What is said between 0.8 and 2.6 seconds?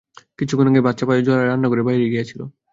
ভাত চাপাইয়া জয়া রান্নাঘরের বাহিরে গিয়াছিল।